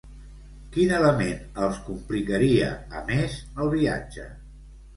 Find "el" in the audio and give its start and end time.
3.61-3.73